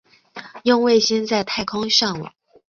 [0.63, 2.33] 用卫星在太空上网